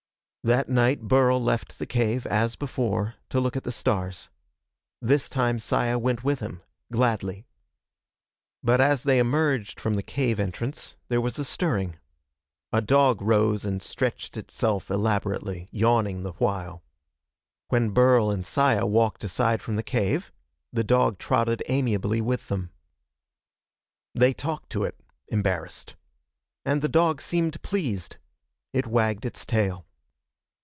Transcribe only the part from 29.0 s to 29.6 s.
its